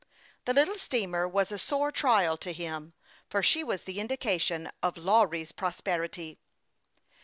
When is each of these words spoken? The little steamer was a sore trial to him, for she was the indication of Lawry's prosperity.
The 0.45 0.53
little 0.55 0.73
steamer 0.79 1.27
was 1.27 1.51
a 1.51 1.59
sore 1.59 1.91
trial 1.91 2.35
to 2.35 2.51
him, 2.53 2.93
for 3.29 3.43
she 3.43 3.63
was 3.63 3.83
the 3.83 3.99
indication 3.99 4.71
of 4.81 4.97
Lawry's 4.97 5.51
prosperity. 5.51 6.39